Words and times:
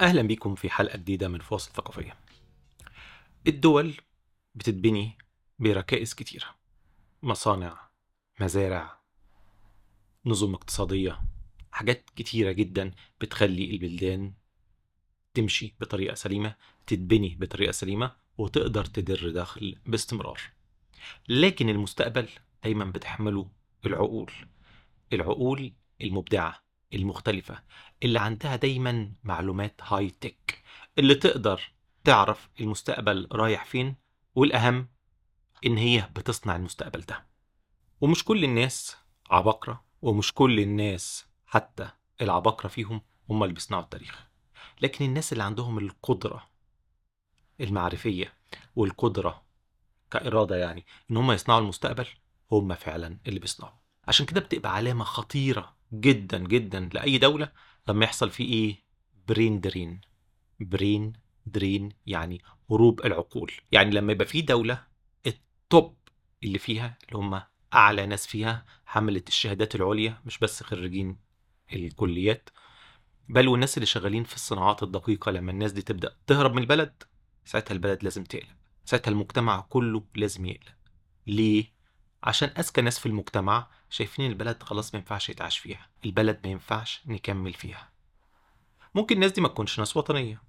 أهلا 0.00 0.22
بيكم 0.22 0.54
في 0.54 0.70
حلقة 0.70 0.96
جديدة 0.96 1.28
من 1.28 1.38
فواصل 1.40 1.72
ثقافية. 1.72 2.16
الدول 3.46 3.94
بتتبني 4.54 5.18
بركائز 5.58 6.14
كتيرة. 6.14 6.46
مصانع، 7.22 7.90
مزارع، 8.40 9.00
نظم 10.26 10.54
اقتصادية، 10.54 11.20
حاجات 11.72 12.10
كتيرة 12.16 12.52
جدا 12.52 12.90
بتخلي 13.20 13.70
البلدان 13.70 14.32
تمشي 15.34 15.74
بطريقة 15.80 16.14
سليمة، 16.14 16.54
تتبني 16.86 17.36
بطريقة 17.40 17.72
سليمة، 17.72 18.16
وتقدر 18.38 18.84
تدر 18.84 19.30
دخل 19.30 19.78
باستمرار. 19.86 20.40
لكن 21.28 21.68
المستقبل 21.68 22.28
دايما 22.64 22.84
بتحمله 22.84 23.50
العقول. 23.86 24.32
العقول 25.12 25.72
المبدعة 26.02 26.69
المختلفة 26.94 27.62
اللي 28.02 28.20
عندها 28.20 28.56
دايما 28.56 29.12
معلومات 29.24 29.80
هاي 29.82 30.10
تك 30.10 30.62
اللي 30.98 31.14
تقدر 31.14 31.72
تعرف 32.04 32.48
المستقبل 32.60 33.28
رايح 33.32 33.64
فين 33.64 33.96
والأهم 34.34 34.88
إن 35.66 35.76
هي 35.78 36.08
بتصنع 36.16 36.56
المستقبل 36.56 37.00
ده. 37.00 37.26
ومش 38.00 38.24
كل 38.24 38.44
الناس 38.44 38.96
عباقرة 39.30 39.84
ومش 40.02 40.32
كل 40.34 40.60
الناس 40.60 41.26
حتى 41.46 41.90
العباقرة 42.20 42.68
فيهم 42.68 43.02
هم 43.30 43.42
اللي 43.42 43.54
بيصنعوا 43.54 43.82
التاريخ. 43.82 44.26
لكن 44.80 45.04
الناس 45.04 45.32
اللي 45.32 45.44
عندهم 45.44 45.78
القدرة 45.78 46.50
المعرفية 47.60 48.34
والقدرة 48.76 49.42
كإرادة 50.10 50.56
يعني 50.56 50.86
إن 51.10 51.16
هم 51.16 51.32
يصنعوا 51.32 51.60
المستقبل 51.60 52.06
هم 52.52 52.74
فعلا 52.74 53.18
اللي 53.26 53.40
بيصنعوا. 53.40 53.74
عشان 54.08 54.26
كده 54.26 54.40
بتبقى 54.40 54.74
علامة 54.74 55.04
خطيرة 55.04 55.76
جدا 55.92 56.38
جدا 56.38 56.88
لأي 56.92 57.18
دولة 57.18 57.52
لما 57.88 58.04
يحصل 58.04 58.30
فيه 58.30 58.52
إيه؟ 58.52 58.76
brain 59.28 59.60
drain. 59.60 60.00
brain 60.60 61.12
drain 61.46 61.88
يعني 62.06 62.42
هروب 62.70 63.00
العقول. 63.06 63.52
يعني 63.72 63.90
لما 63.90 64.12
يبقى 64.12 64.26
في 64.26 64.42
دولة 64.42 64.86
ال 65.26 65.44
top 65.44 65.96
اللي 66.42 66.58
فيها 66.58 66.98
اللي 67.08 67.18
هم 67.18 67.42
أعلى 67.74 68.06
ناس 68.06 68.26
فيها 68.26 68.64
حملت 68.86 69.28
الشهادات 69.28 69.74
العليا 69.74 70.20
مش 70.26 70.38
بس 70.38 70.62
خريجين 70.62 71.16
الكليات 71.72 72.50
بل 73.28 73.48
والناس 73.48 73.76
اللي 73.76 73.86
شغالين 73.86 74.24
في 74.24 74.34
الصناعات 74.34 74.82
الدقيقة. 74.82 75.30
لما 75.32 75.50
الناس 75.52 75.72
دي 75.72 75.82
تبدأ 75.82 76.16
تهرب 76.26 76.54
من 76.54 76.62
البلد 76.62 77.02
ساعتها 77.44 77.74
البلد 77.74 78.04
لازم 78.04 78.24
تقلق 78.24 78.56
ساعتها 78.84 79.10
المجتمع 79.10 79.60
كله 79.60 80.04
لازم 80.14 80.46
يقلق 80.46 80.74
ليه؟ 81.26 81.64
عشان 82.22 82.48
أذكى 82.58 82.80
ناس 82.80 82.98
في 82.98 83.06
المجتمع 83.06 83.70
شايفين 83.90 84.30
البلد 84.30 84.62
خلاص 84.62 84.94
ما 84.94 85.00
ينفعش 85.00 85.28
يتعاش 85.28 85.58
فيها 85.58 85.88
البلد 86.04 86.40
ما 86.44 86.50
ينفعش 86.50 87.00
نكمل 87.06 87.52
فيها. 87.52 87.90
ممكن 88.94 89.14
الناس 89.14 89.32
دي 89.32 89.40
ما 89.40 89.48
تكونش 89.48 89.78
ناس 89.78 89.96
وطنية. 89.96 90.42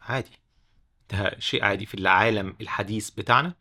عادي. 0.00 0.38
ده 1.10 1.38
شيء 1.38 1.64
عادي 1.64 1.86
في 1.86 1.94
العالم 1.94 2.56
الحديث 2.60 3.10
بتاعنا. 3.10 3.54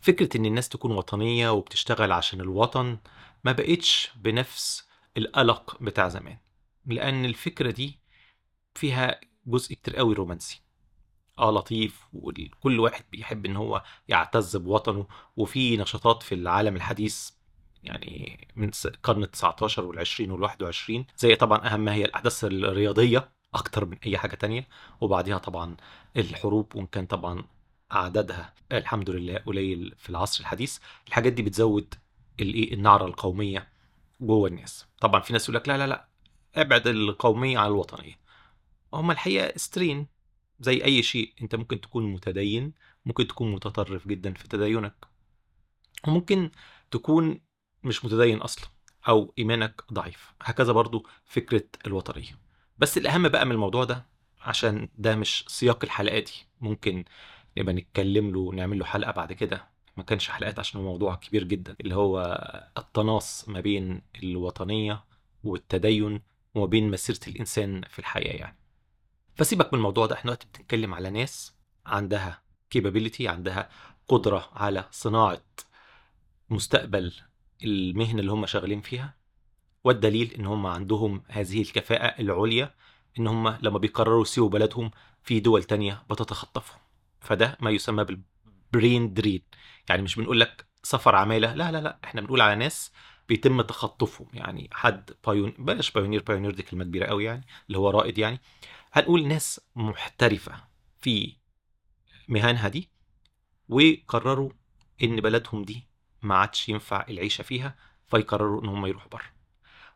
فكرة 0.00 0.36
إن 0.36 0.46
الناس 0.46 0.68
تكون 0.68 0.92
وطنية 0.92 1.50
وبتشتغل 1.50 2.12
عشان 2.12 2.40
الوطن 2.40 2.98
ما 3.44 3.52
بقتش 3.52 4.10
بنفس 4.16 4.88
القلق 5.16 5.82
بتاع 5.82 6.08
زمان 6.08 6.38
لأن 6.86 7.24
الفكرة 7.24 7.70
دي 7.70 8.00
فيها 8.74 9.20
جزء 9.46 9.74
كتير 9.74 9.96
قوي 9.96 10.14
رومانسي. 10.14 10.62
آه 11.38 11.50
لطيف 11.50 12.06
وكل 12.12 12.80
واحد 12.80 13.04
بيحب 13.12 13.46
إن 13.46 13.56
هو 13.56 13.82
يعتز 14.08 14.56
بوطنه 14.56 15.06
وفي 15.36 15.76
نشاطات 15.76 16.22
في 16.22 16.34
العالم 16.34 16.76
الحديث 16.76 17.30
يعني 17.82 18.48
من 18.56 18.70
القرن 18.84 19.22
ال 19.22 19.30
19 19.30 19.84
وال 19.84 19.98
20 19.98 20.30
وال 20.30 20.42
21 20.42 21.04
زي 21.18 21.34
طبعا 21.36 21.74
اهمها 21.74 21.94
هي 21.94 22.04
الأحداث 22.04 22.44
الرياضية 22.44 23.32
أكتر 23.54 23.84
من 23.84 23.96
أي 24.06 24.18
حاجة 24.18 24.34
تانية 24.34 24.68
وبعديها 25.00 25.38
طبعا 25.38 25.76
الحروب 26.16 26.76
وإن 26.76 26.86
كان 26.86 27.06
طبعا 27.06 27.44
عددها 27.90 28.54
الحمد 28.72 29.10
لله 29.10 29.36
قليل 29.38 29.94
في 29.98 30.10
العصر 30.10 30.40
الحديث. 30.40 30.78
الحاجات 31.08 31.32
دي 31.32 31.42
بتزود 31.42 31.94
الايه 32.40 32.74
النعرة 32.74 33.06
القومية 33.06 33.68
جوه 34.20 34.48
الناس. 34.48 34.86
طبعا 35.00 35.20
في 35.20 35.32
ناس 35.32 35.44
يقول 35.44 35.56
لك 35.56 35.68
لا 35.68 35.78
لا 35.78 35.86
لا 35.86 36.08
ابعد 36.54 36.86
القومية 36.86 37.58
عن 37.58 37.66
الوطنية. 37.66 38.18
هم 38.94 39.10
الحقيقة 39.10 39.56
استرين 39.56 40.06
زي 40.60 40.84
أي 40.84 41.02
شيء 41.02 41.34
أنت 41.42 41.54
ممكن 41.54 41.80
تكون 41.80 42.12
متدين 42.12 42.72
ممكن 43.06 43.26
تكون 43.26 43.52
متطرف 43.52 44.08
جدا 44.08 44.32
في 44.34 44.48
تدينك. 44.48 44.94
وممكن 46.08 46.50
تكون 46.90 47.40
مش 47.84 48.04
متدين 48.04 48.38
أصلا 48.38 48.64
أو 49.08 49.34
إيمانك 49.38 49.82
ضعيف. 49.92 50.34
هكذا 50.42 50.72
برضو 50.72 51.06
فكرة 51.24 51.64
الوطنيه 51.86 52.38
بس 52.78 52.98
الأهم 52.98 53.28
بقى 53.28 53.44
من 53.46 53.52
الموضوع 53.52 53.84
ده 53.84 54.06
عشان 54.40 54.88
ده 54.98 55.16
مش 55.16 55.44
سياق 55.48 55.84
الحلقة 55.84 56.18
دي 56.18 56.32
ممكن 56.60 57.04
نبقى 57.58 57.74
نتكلم 57.74 58.30
له 58.30 58.38
ونعمل 58.40 58.78
له 58.78 58.84
حلقة 58.84 59.12
بعد 59.12 59.32
كده. 59.32 59.68
ما 59.96 60.02
كانش 60.02 60.28
حلقات 60.28 60.58
عشان 60.58 60.80
الموضوع 60.80 61.14
كبير 61.14 61.44
جدا. 61.44 61.76
اللي 61.80 61.94
هو 61.94 62.20
التناص 62.78 63.48
ما 63.48 63.60
بين 63.60 64.02
الوطنية 64.22 65.04
والتدين 65.44 66.22
وما 66.54 66.66
بين 66.66 66.90
مسيرة 66.90 67.18
الإنسان 67.28 67.82
في 67.90 67.98
الحياة 67.98 68.36
يعني. 68.36 68.56
فسيبك 69.34 69.72
من 69.72 69.78
الموضوع 69.78 70.06
ده. 70.06 70.14
إحنا 70.14 70.30
دلوقتي 70.30 70.46
بنتكلم 70.58 70.94
على 70.94 71.10
ناس 71.10 71.54
عندها 71.86 72.42
كيبابيليتي 72.70 73.28
عندها 73.28 73.68
قدرة 74.08 74.48
على 74.52 74.88
صناعة 74.90 75.42
مستقبل 76.50 77.12
المهنة 77.64 78.20
اللي 78.20 78.32
هم 78.32 78.46
شغالين 78.46 78.80
فيها 78.80 79.14
والدليل 79.84 80.32
إن 80.34 80.46
هم 80.46 80.66
عندهم 80.66 81.22
هذه 81.28 81.62
الكفاءة 81.62 82.20
العليا 82.20 82.74
إن 83.18 83.26
هم 83.26 83.48
لما 83.62 83.78
بيقرروا 83.78 84.22
يسيبوا 84.22 84.48
بلدهم 84.48 84.90
في 85.22 85.40
دول 85.40 85.64
تانية 85.64 86.02
بتتخطفهم. 86.10 86.80
فده 87.20 87.56
ما 87.60 87.70
يسمى 87.70 88.04
بال 88.04 88.35
brain 88.35 89.14
drain 89.14 89.42
يعني 89.88 90.02
مش 90.02 90.16
بنقول 90.16 90.40
لك 90.40 90.66
سفر 90.82 91.14
عمالة 91.16 91.54
لا 91.54 91.72
لا 91.72 91.80
لا 91.80 91.98
إحنا 92.04 92.20
بنقول 92.20 92.40
على 92.40 92.54
ناس 92.54 92.92
بيتم 93.28 93.60
تخطفهم. 93.60 94.26
يعني 94.34 94.68
حد 94.72 95.10
pion 95.26 95.54
بلاش 95.58 95.90
pioneer 95.90 96.22
pioneer 96.22 96.50
دي 96.50 96.62
كلمة 96.62 96.84
كبيرة 96.84 97.06
قوي 97.06 97.24
يعني 97.24 97.46
اللي 97.66 97.78
هو 97.78 97.90
رائد 97.90 98.18
يعني. 98.18 98.40
هنقول 98.92 99.26
ناس 99.26 99.60
محترفة 99.76 100.64
في 101.00 101.36
مهنها 102.28 102.68
دي 102.68 102.88
وقرروا 103.68 104.50
إن 105.02 105.16
بلدهم 105.20 105.62
دي 105.64 105.89
ما 106.22 106.34
عادش 106.34 106.68
ينفع 106.68 107.06
العيشة 107.08 107.42
فيها 107.42 107.76
فيقرروا 108.06 108.62
إن 108.62 108.68
هم 108.68 108.86
يروحوا 108.86 109.08
بره 109.10 109.24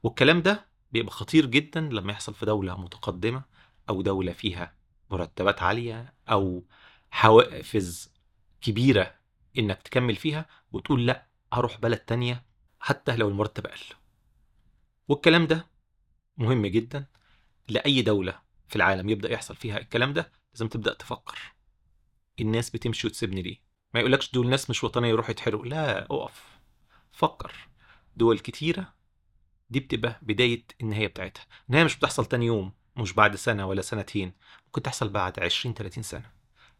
والكلام 0.02 0.42
ده 0.42 0.66
بيبقى 0.92 1.12
خطير 1.12 1.46
جدا 1.46 1.80
لما 1.80 2.12
يحصل 2.12 2.34
في 2.34 2.46
دولة 2.46 2.80
متقدمة 2.80 3.42
أو 3.88 4.02
دولة 4.02 4.32
فيها 4.32 4.74
مرتبات 5.10 5.62
عالية 5.62 6.14
أو 6.30 6.64
حوافز 7.10 8.12
كبيرة 8.60 9.14
إنك 9.58 9.82
تكمل 9.82 10.16
فيها 10.16 10.46
وتقول 10.72 11.06
لأ 11.06 11.26
هروح 11.52 11.78
بلد 11.80 11.98
تانية 11.98 12.44
حتى 12.80 13.16
لو 13.16 13.28
المرتب 13.28 13.66
أقل. 13.66 13.80
والكلام 15.08 15.46
ده 15.46 15.66
مهم 16.36 16.66
جدا 16.66 17.06
لأي 17.68 18.02
دولة 18.02 18.38
في 18.68 18.76
العالم 18.76 19.08
يبدأ 19.08 19.32
يحصل 19.32 19.56
فيها 19.56 19.78
الكلام 19.78 20.12
ده 20.12 20.32
لازم 20.54 20.68
تبدأ 20.68 20.94
تفكر. 20.94 21.38
الناس 22.40 22.70
بتمشي 22.70 23.06
وتسيبني 23.06 23.42
ليه؟ 23.42 23.58
ما 23.94 24.00
يقولكش 24.00 24.32
دول 24.32 24.48
ناس 24.50 24.70
مش 24.70 24.84
وطنية 24.84 25.08
يروحوا 25.08 25.30
يتحرقوا. 25.30 25.66
لا 25.66 26.04
اقف 26.04 26.58
فكر. 27.12 27.68
دول 28.16 28.38
كتيرة 28.38 28.94
دي 29.70 29.80
بتبقى 29.80 30.18
بداية 30.22 30.64
النهاية 30.80 31.06
بتاعتها. 31.06 31.46
النهاية 31.68 31.84
مش 31.84 31.96
بتحصل 31.96 32.26
تاني 32.26 32.46
يوم 32.46 32.72
مش 32.96 33.12
بعد 33.12 33.36
سنة 33.36 33.66
ولا 33.66 33.82
سنتين 33.82 34.32
ممكن 34.66 34.82
تحصل 34.82 35.08
بعد 35.08 35.40
20 35.40 35.74
30 35.74 36.02
سنة 36.02 36.30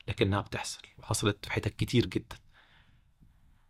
لكنها 0.09 0.41
بتحصل. 0.41 0.83
وحصلت 0.99 1.45
في 1.45 1.53
حتت 1.53 1.77
كتير 1.77 2.07
جدا. 2.07 2.37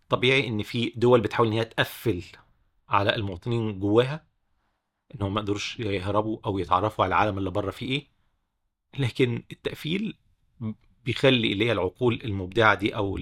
طبيعي 0.09 0.49
إن 0.49 0.62
في 0.62 0.93
دول 0.97 1.21
بتحاول 1.21 1.49
إن 1.49 1.53
هي 1.53 1.65
تقفل 1.65 2.25
على 2.88 3.15
المواطنين 3.16 3.81
جواها 3.81 4.26
إن 5.15 5.22
هم 5.22 5.34
ما 5.34 5.41
يقدروش 5.41 5.81
يهربوا 5.81 6.38
أو 6.47 6.59
يتعرفوا 6.59 7.05
على 7.05 7.14
العالم 7.14 7.38
اللي 7.38 7.50
بره 7.50 7.70
فيه 7.70 7.88
إيه. 7.90 8.11
لكن 8.99 9.44
التقفيل 9.52 10.19
بيخلي 11.04 11.52
اللي 11.52 11.66
هي 11.66 11.72
العقول 11.72 12.20
المبدعة 12.24 12.74
دي 12.74 12.96
أو 12.96 13.16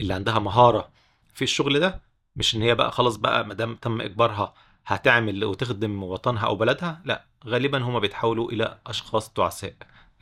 اللي 0.00 0.14
عندها 0.14 0.38
مهارة 0.38 0.90
في 1.34 1.42
الشغل 1.44 1.80
ده 1.80 2.00
مش 2.36 2.54
إن 2.56 2.62
هي 2.62 2.74
بقى 2.74 2.92
خلاص 2.92 3.16
بقى 3.16 3.46
ما 3.46 3.54
دام 3.54 3.76
تم 3.76 4.00
إجبارها 4.00 4.54
هتعمل 4.86 5.44
وتخدم 5.44 6.02
وطنها 6.02 6.46
أو 6.46 6.56
بلدها 6.56 7.02
لا 7.04 7.24
غالبا 7.46 7.78
هم 7.82 8.00
بيتحولوا 8.00 8.52
إلى 8.52 8.78
أشخاص 8.86 9.32
تعساء. 9.32 9.74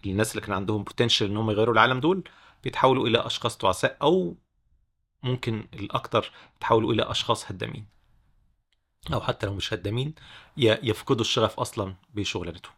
الناس 0.07 0.31
اللي 0.31 0.47
كان 0.47 0.55
عندهم 0.55 0.83
بوتنشال 0.85 1.31
إن 1.31 1.37
هم 1.37 1.51
يغيروا 1.51 1.75
العالم 1.75 2.01
دول 2.01 2.25
بيتحولوا 2.65 3.07
إلى 3.09 3.27
أشخاص 3.27 3.57
تعساء 3.59 3.97
أو 4.03 4.37
ممكن 5.23 5.67
الاكثر 5.75 6.31
يتحولوا 6.57 6.93
إلى 6.93 7.03
أشخاص 7.11 7.51
هدامين. 7.51 7.87
أو 9.13 9.21
حتى 9.21 9.47
لو 9.47 9.55
مش 9.55 9.75
هدامين 9.75 10.15
يفقدوا 10.57 11.21
الشغف 11.21 11.61
أصلا 11.61 11.95
بشغلانتهم. 12.15 12.73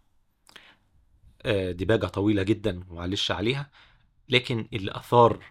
دباجه 1.72 2.06
طويلة 2.06 2.42
جدا 2.42 2.84
معلش 2.90 3.30
عليها. 3.30 3.70
لكن 4.31 4.69
اللي 4.73 4.91
أثار 4.97 5.44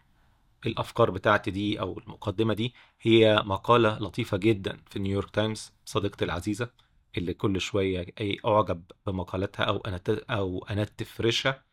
الأفكار 0.65 1.11
بتاعتي 1.11 1.51
دي 1.51 1.79
أو 1.79 1.99
المقدمة 1.99 2.53
دي 2.53 2.73
هي 3.01 3.43
مقالة 3.45 3.97
لطيفة 3.99 4.37
جدا 4.37 4.77
في 4.89 4.99
نيويورك 4.99 5.29
تايمز 5.31 5.73
صديقتي 5.85 6.25
العزيزة 6.25 6.69
اللي 7.17 7.33
كل 7.33 7.61
شوية 7.61 8.05
أي 8.21 8.37
أعجب 8.45 8.83
بمقالاتها 9.07 9.63
أو 9.63 9.77
أنا 9.77 10.01
أو 10.29 10.65
أنا 10.69 10.83
تفرشها. 10.83 11.63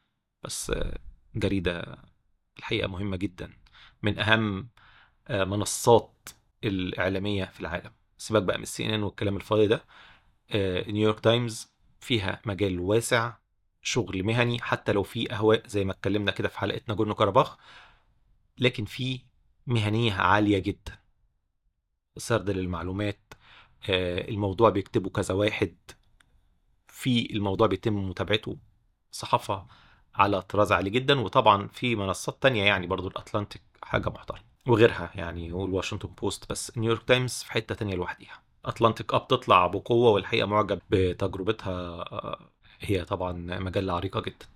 بس 0.45 0.73
جريده 1.37 1.99
الحقيقة 2.59 2.89
مهمة 2.89 3.17
جدا. 3.17 3.53
من 4.03 4.19
أهم 4.19 4.69
آه، 5.29 5.45
منصات 5.45 6.29
الإعلامية 6.65 7.45
في 7.45 7.61
العالم. 7.61 7.93
سيبك 8.19 8.43
بقى 8.43 8.57
من 8.59 8.63
السي 8.63 8.87
إن 8.87 8.91
إن 8.91 9.03
والكلام 9.03 9.37
الفاضي 9.37 9.67
ده. 9.67 9.85
آه، 10.51 10.91
نيويورك 10.91 11.21
تايمز 11.21 11.73
فيها 12.01 12.43
مجال 12.47 12.81
واسع 12.81 13.35
شغل 13.87 14.23
مهني 14.23 14.63
حتى 14.63 14.93
لو 14.93 15.03
في 15.03 15.33
أهواء 15.33 15.67
زي 15.69 15.85
ما 15.85 15.93
اتكلمنا 15.93 16.31
كده 16.31 16.49
في 16.49 16.59
حلقة 16.59 16.81
ناجورنو 16.89 17.15
كاراباخ 17.15 17.59
لكن 18.59 18.85
في 18.85 19.21
مهنية 19.67 20.13
عالية 20.13 20.59
جدا. 20.59 20.99
سرد 22.17 22.51
للمعلومات 22.51 23.35
آه، 23.91 24.29
الموضوع 24.29 24.71
بيكتبه 24.71 25.11
كذا 25.11 25.35
واحد 25.35 25.77
في 26.89 27.33
الموضوع 27.33 27.67
بيتم 27.67 28.09
متابعته 28.09 28.57
صحافة 29.13 29.67
على 30.15 30.43
طراز 30.43 30.73
عالي 30.73 30.91
جدا 30.91 31.21
وطبعا 31.21 31.69
في 31.69 31.97
منصات 31.97 32.43
تانية 32.43 32.65
يعني 32.65 32.87
برضو 32.87 33.09
الأتلانتيك 33.09 33.63
حاجة 33.83 34.09
محترمة 34.09 34.43
وغيرها 34.67 35.11
يعني 35.15 35.53
والواشنطن 35.53 36.09
بوست 36.09 36.51
بس 36.51 36.79
نيويورك 36.79 37.03
تايمز 37.03 37.33
في 37.43 37.53
حتة 37.53 37.75
تانية 37.75 37.95
لوحديها. 37.95 38.43
أتلانتيك 38.65 39.15
ابتدت 39.15 39.29
تطلع 39.29 39.67
بقوة 39.67 40.11
والحقيقة 40.11 40.47
معجب 40.47 40.81
بتجربتها 40.91 41.73
آه، 42.13 42.51
هي 42.81 43.05
طبعا 43.05 43.33
مجلة 43.59 43.93
عريقة 43.93 44.21
جدا. 44.21 44.47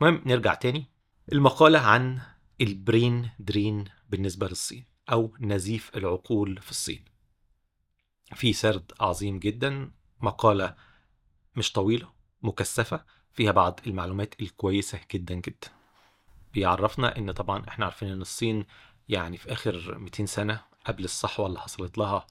المهم 0.00 0.22
نرجع 0.26 0.54
تاني. 0.54 0.84
المقالة 1.32 1.78
عن 1.78 2.20
البرين 2.60 3.30
درين 3.38 3.84
بالنسبة 4.08 4.48
للصين 4.48 4.84
أو 5.12 5.34
نزيف 5.40 5.96
العقول 5.96 6.58
في 6.62 6.70
الصين. 6.70 7.04
في 8.34 8.52
سرد 8.52 8.92
عظيم 9.00 9.38
جدا 9.38 9.90
مقالة 10.20 10.74
مش 11.56 11.72
طويلة 11.72 12.12
مكثفة 12.42 13.04
فيها 13.32 13.52
بعض 13.52 13.80
المعلومات 13.86 14.34
الكويسة 14.40 15.00
جدا 15.14 15.34
جدا. 15.34 15.68
بيعرفنا 16.52 17.18
إن 17.18 17.32
طبعا 17.32 17.64
إحنا 17.68 17.84
عارفين 17.84 18.08
إن 18.08 18.20
الصين 18.20 18.66
يعني 19.08 19.36
في 19.36 19.52
آخر 19.52 19.98
200 19.98 20.26
سنة 20.26 20.60
قبل 20.84 21.04
الصحوة 21.04 21.46
اللي 21.46 21.60
حصلت 21.60 21.98
لها 21.98 22.26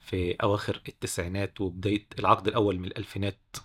في 0.00 0.32
أواخر 0.34 0.82
التسعينات 0.88 1.60
وبداية 1.60 2.06
العقد 2.18 2.48
الأول 2.48 2.78
من 2.78 2.84
الألفينات 2.84 3.56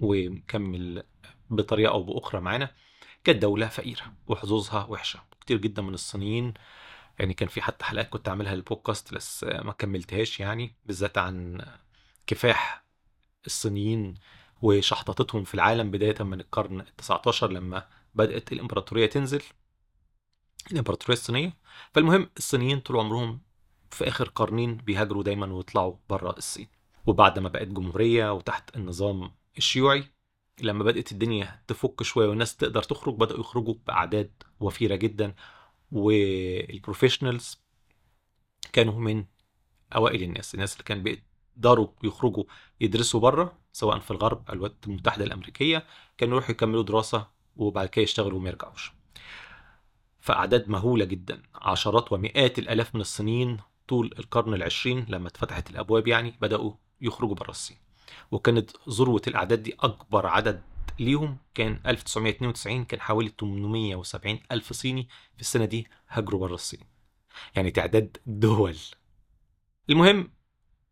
ومكمل 0.00 1.02
بطريقة 1.50 1.92
أو 1.92 2.02
بأخرى 2.02 2.40
معانا 2.40 2.74
كانت 3.24 3.42
دوله 3.42 3.68
فقيرة 3.68 4.12
وحظوظها 4.26 4.84
وحشة 4.84 5.20
كتير 5.40 5.56
جدا 5.56 5.82
من 5.82 5.94
الصينيين 5.94 6.54
يعني 7.18 7.34
كان 7.34 7.48
في 7.48 7.62
حتى 7.62 7.84
حلقات 7.84 8.08
كنت 8.08 8.28
عاملها 8.28 8.54
للبودكاست 8.54 9.14
بس 9.14 9.44
ما 9.44 9.72
كملتهاش 9.72 10.40
يعني 10.40 10.74
بالذات 10.86 11.18
عن 11.18 11.64
كفاح 12.26 12.84
الصينيين 13.46 14.14
وشحططتهم 14.62 15.44
في 15.44 15.54
العالم 15.54 15.90
بداية 15.90 16.22
من 16.22 16.40
القرن 16.40 16.84
ال19 16.84 17.42
لما 17.44 17.86
بدأت 18.14 18.52
الإمبراطورية 18.52 19.06
تنزل 19.06 19.42
الإمبراطورية 20.72 21.12
الصينية. 21.18 21.56
فالمهم 21.94 22.30
الصينيين 22.36 22.80
طول 22.80 22.96
عمرهم 22.96 23.40
في 23.90 24.08
آخر 24.08 24.28
قرنين 24.28 24.76
بيهاجروا 24.76 25.22
دايما 25.22 25.46
ويطلعوا 25.46 25.96
بره 26.08 26.30
الصين 26.30 26.68
وبعد 27.06 27.38
ما 27.38 27.48
بقت 27.48 27.68
جمهورية 27.68 28.32
وتحت 28.32 28.76
النظام 28.76 29.30
الشيوعي 29.58 30.04
لما 30.62 30.84
بدأت 30.84 31.12
الدنيا 31.12 31.62
تفك 31.66 32.02
شوية 32.02 32.28
والناس 32.28 32.56
تقدر 32.56 32.82
تخرج 32.82 33.14
بدأوا 33.14 33.40
يخرجوا 33.40 33.74
بأعداد 33.86 34.32
وفيرة 34.60 34.94
جدا 34.96 35.34
والبروفيشنالز 35.92 37.60
كانوا 38.72 39.00
من 39.00 39.24
أوائل 39.96 40.22
الناس 40.22 40.54
الناس 40.54 40.72
اللي 40.72 40.84
كان 40.84 41.02
بيقدروا 41.02 41.88
يخرجوا 42.02 42.44
يدرسوا 42.80 43.20
بره 43.20 43.58
سواء 43.72 43.98
في 43.98 44.10
الغرب 44.10 44.50
الولايات 44.50 44.76
المتحدة 44.86 45.24
الأمريكية 45.24 45.86
كانوا 46.18 46.34
يروحوا 46.36 46.50
يكملوا 46.50 46.82
دراسة 46.82 47.26
وبعد 47.56 47.88
كده 47.88 48.02
يشتغلوا 48.02 48.38
وما 48.38 48.48
يرجعوش. 48.48 48.92
فأعداد 50.20 50.68
مهولة 50.68 51.04
جدا 51.04 51.42
عشرات 51.54 52.12
ومئات 52.12 52.58
الآلاف 52.58 52.94
من 52.94 53.00
الصينيين 53.00 53.58
طول 53.88 54.14
القرن 54.18 54.54
العشرين 54.54 55.06
لما 55.08 55.28
اتفتحت 55.28 55.70
الأبواب 55.70 56.08
يعني 56.08 56.34
بدأوا 56.40 56.72
يخرجوا 57.00 57.34
بره 57.34 57.50
الصين. 57.50 57.76
وكانت 58.30 58.70
ذروة 58.88 59.22
الأعداد 59.26 59.62
دي 59.62 59.74
أكبر 59.80 60.26
عدد 60.26 60.62
ليهم. 60.98 61.36
كان 61.54 61.80
1992 61.86 62.84
كان 62.84 63.00
حوالي 63.00 63.32
870 63.40 64.40
ألف 64.52 64.72
صيني 64.72 65.08
في 65.34 65.40
السنة 65.40 65.64
دي 65.64 65.86
هاجروا 66.08 66.40
بره 66.40 66.54
الصين. 66.54 66.80
يعني 67.56 67.70
تعداد 67.70 68.16
دول. 68.26 68.76
المهم 69.90 70.30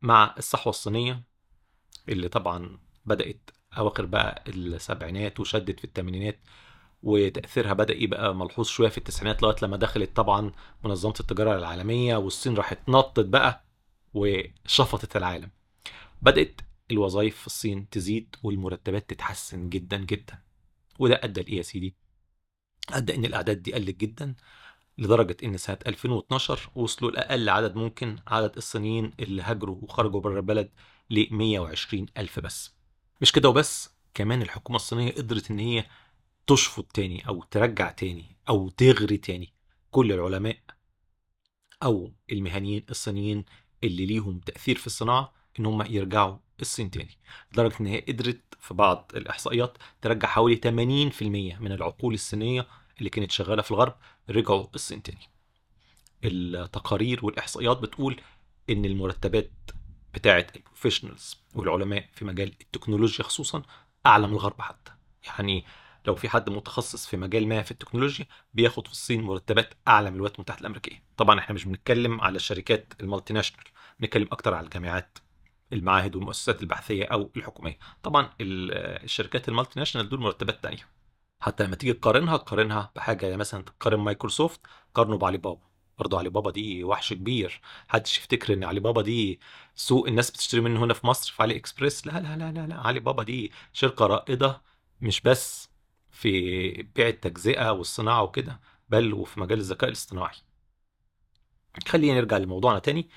مع 0.02 0.34
الصحوة 0.38 0.70
الصينية 0.70 1.22
اللي 2.08 2.28
طبعا 2.28 2.78
بدأت 3.04 3.50
أواخر 3.78 4.06
بقى 4.06 4.44
السبعينات 4.48 5.40
وشدت 5.40 5.78
في 5.80 5.84
الثمانينات 5.84 6.40
وتأثيرها 7.02 7.72
بدأ 7.72 7.94
يبقى 7.94 8.34
ملحوظ 8.34 8.66
شوية 8.66 8.88
في 8.88 8.98
التسعينات 8.98 9.42
لغاية 9.42 9.56
لما 9.62 9.76
دخلت 9.76 10.16
طبعا 10.16 10.52
منظمة 10.84 11.14
التجارة 11.20 11.58
العالمية 11.58 12.16
والصين 12.16 12.54
راحت 12.54 12.78
نطت 12.88 13.24
بقى 13.24 13.64
وشفطت 14.14 15.16
العالم. 15.16 15.50
بدأت 16.22 16.60
الوظائف 16.90 17.40
في 17.40 17.46
الصين 17.46 17.88
تزيد 17.90 18.36
والمرتبات 18.42 19.10
تتحسن 19.10 19.68
جدا 19.68 19.96
جدا. 19.96 20.42
وده 20.98 21.20
أدى 21.24 21.42
لإيه 21.42 21.56
يا 21.56 21.62
سيدي؟ 21.62 21.96
أدى 22.90 23.14
إن 23.14 23.24
الأعداد 23.24 23.62
دي 23.62 23.72
قلت 23.74 23.96
جدا 23.96 24.34
لدرجة 24.98 25.36
إن 25.44 25.56
سنة 25.56 25.78
2012 25.86 26.70
وصلوا 26.74 27.10
لأقل 27.10 27.48
عدد 27.48 27.76
ممكن 27.76 28.18
عدد 28.26 28.56
الصينيين 28.56 29.12
اللي 29.20 29.42
هاجروا 29.42 29.76
وخرجوا 29.82 30.20
بره 30.20 30.36
البلد 30.36 30.70
ل 31.10 31.26
120 31.30 32.06
ألف 32.18 32.40
بس. 32.40 32.74
مش 33.20 33.32
كده 33.32 33.48
وبس 33.48 33.90
كمان 34.14 34.42
الحكومة 34.42 34.76
الصينية 34.76 35.12
قدرت 35.12 35.50
إن 35.50 35.58
هي 35.58 35.84
تشفط 36.46 36.92
تاني 36.92 37.28
أو 37.28 37.42
ترجع 37.42 37.90
تاني 37.90 38.36
أو 38.48 38.68
تغري 38.68 39.16
تاني 39.16 39.52
كل 39.90 40.12
العلماء 40.12 40.58
أو 41.82 42.12
المهنيين 42.32 42.84
الصينيين 42.90 43.44
اللي 43.84 44.06
ليهم 44.06 44.38
تأثير 44.40 44.76
في 44.76 44.86
الصناعة 44.86 45.32
إن 45.60 45.66
هم 45.66 45.82
يرجعوا 45.82 46.36
الصين 46.60 46.90
تاني 46.90 47.18
لدرجة 47.52 47.74
إن 47.80 47.86
هي 47.86 48.00
قدرت 48.00 48.40
في 48.60 48.74
بعض 48.74 49.10
الإحصائيات 49.14 49.78
ترجع 50.02 50.28
حوالي 50.28 50.56
80% 50.56 51.22
من 51.60 51.72
العقول 51.72 52.14
الصينية 52.14 52.66
اللي 52.98 53.10
كانت 53.10 53.30
شغالة 53.30 53.62
في 53.62 53.70
الغرب 53.70 53.94
رجعوا 54.30 54.66
الصين 54.74 55.02
تاني. 55.02 55.28
التقارير 56.24 57.26
والإحصائيات 57.26 57.78
بتقول 57.78 58.20
إن 58.70 58.84
المرتبات 58.84 59.50
بتاعة 60.14 60.46
ال 60.56 60.62
professionals 60.62 61.36
والعلماء 61.54 62.08
في 62.12 62.24
مجال 62.24 62.52
التكنولوجيا 62.60 63.24
خصوصا 63.24 63.62
أعلى 64.06 64.26
من 64.26 64.32
الغرب 64.32 64.60
حتى. 64.60 64.92
يعني 65.26 65.64
لو 66.06 66.14
في 66.14 66.28
حد 66.28 66.50
متخصص 66.50 67.06
في 67.06 67.16
مجال 67.16 67.48
ما 67.48 67.62
في 67.62 67.70
التكنولوجيا 67.70 68.26
بياخد 68.54 68.86
في 68.86 68.92
الصين 68.92 69.22
مرتبات 69.22 69.74
أعلى 69.88 70.10
من 70.10 70.16
الولايات 70.16 70.36
المتحدة 70.36 70.60
الأمريكية. 70.60 71.02
طبعا 71.16 71.38
إحنا 71.38 71.54
مش 71.54 71.64
بنتكلم 71.64 72.20
على 72.20 72.36
الشركات 72.36 72.92
ال 73.00 73.32
multinational 73.32 73.64
بنتكلم 74.00 74.28
أكتر 74.32 74.54
على 74.54 74.64
الجامعات 74.64 75.18
المعاهد 75.72 76.16
والمؤسسات 76.16 76.62
البحثية 76.62 77.04
أو 77.04 77.30
الحكومية. 77.36 77.78
طبعا 78.02 78.30
الشركات 78.40 79.48
ال 79.48 79.78
multinational 79.78 80.08
دول 80.08 80.20
مرتبات 80.20 80.62
تانية. 80.62 80.88
حتى 81.40 81.64
لما 81.64 81.76
تيجي 81.76 81.92
تقارنها 81.92 82.36
تقارنها 82.36 82.92
بحاجة 82.96 83.26
يعني 83.26 83.36
مثلا 83.36 83.62
تقارن 83.62 84.00
مايكروسوفت 84.00 84.60
قارنه 84.94 85.18
بعلي 85.18 85.38
بابا 85.38 85.60
برضه 85.98 86.18
علي 86.18 86.28
بابا 86.28 86.50
دي 86.50 86.84
وحش 86.84 87.12
كبير. 87.12 87.60
محدش 87.88 88.18
يفتكر 88.18 88.52
إن 88.54 88.64
علي 88.64 88.80
بابا 88.80 89.02
دي 89.02 89.40
سوق 89.74 90.06
الناس 90.08 90.30
بتشتري 90.30 90.60
منه 90.60 90.84
هنا 90.84 90.94
في 90.94 91.06
مصر 91.06 91.32
في 91.32 91.42
علي 91.42 91.56
إكسبريس. 91.56 92.06
لا 92.06 92.12
لا 92.20 92.36
لا 92.36 92.52
لا, 92.52 92.66
لا. 92.66 92.80
علي 92.80 93.00
بابا 93.00 93.22
دي 93.22 93.52
شركة 93.72 94.06
رائدة 94.06 94.62
مش 95.00 95.20
بس 95.20 95.70
في 96.10 96.70
بيع 96.82 97.08
التجزئة 97.08 97.70
والصناعة 97.72 98.22
وكده 98.22 98.60
بل 98.88 99.14
وفي 99.14 99.40
مجال 99.40 99.58
الذكاء 99.58 99.88
الاصطناعي. 99.88 100.36
خلينا 101.88 102.14
نرجع 102.14 102.36
لموضوعنا 102.36 102.78
تاني. 102.78 103.08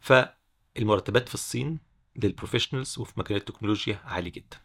فالمرتبات 0.00 1.28
في 1.28 1.34
الصين 1.34 1.87
لل 2.16 2.27
professionals 2.27 2.98
وفي 2.98 3.12
مجال 3.20 3.38
التكنولوجيا 3.38 4.00
عالي 4.04 4.30
جدا. 4.30 4.56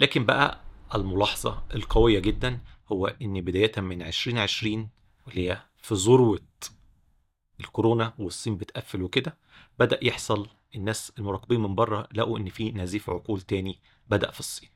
لكن 0.00 0.26
بقى 0.26 0.60
الملاحظة 0.94 1.64
القوية 1.74 2.18
جدا 2.18 2.60
هو 2.88 3.06
إن 3.06 3.40
بداية 3.40 3.80
من 3.80 4.02
2020 4.02 4.88
واللي 5.26 5.50
هي 5.50 5.62
في 5.76 5.94
ذروة 5.94 6.40
الكورونا 7.60 8.14
والصين 8.18 8.56
بتقفل 8.56 9.02
وكده 9.02 9.36
بدأ 9.78 9.98
يحصل 10.02 10.48
الناس 10.74 11.12
المراقبين 11.18 11.60
من 11.60 11.74
بره 11.74 12.08
لقوا 12.14 12.38
إن 12.38 12.48
في 12.48 12.72
نزيف 12.72 13.10
عقول 13.10 13.40
تاني 13.40 13.80
بدأ 14.08 14.30
في 14.30 14.40
الصين. 14.40 14.68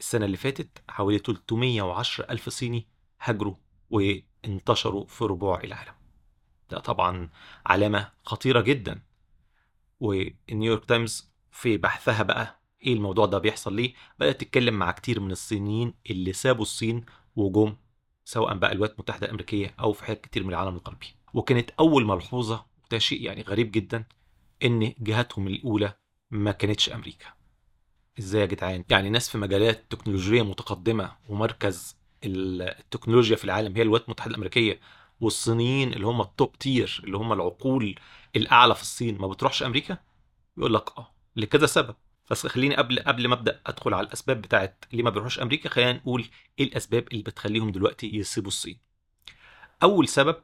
السنة 0.00 0.24
اللي 0.24 0.36
فاتت 0.36 0.82
حوالي 0.88 1.18
310 1.18 2.30
ألف 2.30 2.48
صيني 2.48 2.86
هاجروا 3.20 3.54
وانتشروا 3.90 5.06
في 5.06 5.24
ربوع 5.24 5.60
العالم. 5.64 5.94
ده 6.70 6.78
طبعا 6.78 7.30
علامة 7.66 8.12
خطيرة 8.24 8.60
جدا. 8.60 9.02
والنيويورك 10.02 10.84
تايمز 10.84 11.32
في 11.50 11.76
بحثها 11.76 12.22
بقى 12.22 12.60
إيه 12.86 12.94
الموضوع 12.94 13.26
ده 13.26 13.38
بيحصل 13.38 13.76
ليه 13.76 13.94
بدأت 14.18 14.40
تتكلم 14.40 14.74
مع 14.74 14.90
كتير 14.90 15.20
من 15.20 15.30
الصينيين 15.30 15.94
اللي 16.10 16.32
سابوا 16.32 16.62
الصين 16.62 17.04
وجم 17.36 17.76
سواء 18.24 18.54
بقى 18.54 18.72
الولايات 18.72 18.94
المتحدة 18.94 19.26
الأمريكية 19.26 19.74
أو 19.80 19.92
في 19.92 20.04
حاجات 20.04 20.20
كتير 20.20 20.44
من 20.44 20.48
العالم 20.50 20.76
الغربي. 20.76 21.06
وكانت 21.34 21.70
أول 21.70 22.04
ملحوظة 22.06 22.64
وده 22.86 22.98
شيء 22.98 23.22
يعني 23.22 23.42
غريب 23.42 23.70
جدا 23.72 24.04
إن 24.64 24.94
جهتهم 25.00 25.46
الأولى 25.46 25.94
ما 26.30 26.52
كانتش 26.52 26.90
أمريكا. 26.90 27.26
إزاي 28.18 28.40
يا 28.40 28.46
جدعان؟ 28.46 28.84
يعني 28.90 29.10
ناس 29.10 29.28
في 29.28 29.38
مجالات 29.38 29.84
تكنولوجية 29.90 30.42
متقدمة 30.42 31.12
ومركز 31.28 31.96
التكنولوجيا 32.24 33.36
في 33.36 33.44
العالم 33.44 33.76
هي 33.76 33.82
الولايات 33.82 34.04
المتحدة 34.04 34.30
الأمريكية 34.30 34.80
والصينيين 35.22 35.92
اللي 35.92 36.06
هم 36.06 36.20
ال 36.20 36.29
top 36.29 36.58
tier 36.58 37.00
اللي 37.04 37.16
هم 37.16 37.32
العقول 37.32 37.98
الأعلى 38.36 38.74
في 38.74 38.82
الصين 38.82 39.18
ما 39.18 39.26
بتروحش 39.26 39.62
أمريكا؟ 39.62 39.98
يقول 40.58 40.74
لك 40.74 40.98
آه 40.98 41.12
لكذا 41.36 41.66
سبب. 41.66 41.94
بس 42.30 42.46
خليني 42.46 42.76
قبل 42.76 42.98
قبل 42.98 43.28
ما 43.28 43.34
أبدأ 43.34 43.60
أدخل 43.66 43.94
على 43.94 44.06
الأسباب 44.06 44.42
بتاعت 44.42 44.84
ليه 44.92 45.02
ما 45.02 45.10
بيروحوش 45.10 45.40
أمريكا 45.40 45.68
خلينا 45.68 45.92
نقول 45.92 46.28
إيه 46.58 46.64
الأسباب 46.64 47.08
اللي 47.12 47.22
بتخليهم 47.22 47.72
دلوقتي 47.72 48.16
يسيبوا 48.16 48.48
الصين. 48.48 48.78
أول 49.82 50.08
سبب 50.08 50.42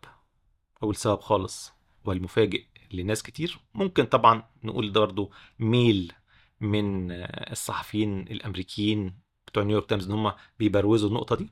أول 0.83 0.97
سبب 0.97 1.21
خالص 1.21 1.73
والمفاجئ 2.05 2.65
لناس 2.93 3.23
كتير 3.23 3.59
ممكن 3.75 4.05
طبعا 4.05 4.43
نقول 4.65 4.93
ده 4.93 5.01
برضه 5.01 5.31
ميل 5.59 6.13
من 6.61 7.13
الصحفيين 7.53 8.21
الأمريكيين 8.21 9.19
بتوع 9.47 9.63
نيويورك 9.63 9.89
تايمز 9.89 10.07
إن 10.07 10.13
هم 10.13 10.33
بيبروزوا 10.59 11.09
النقطة 11.09 11.37
دي 11.37 11.51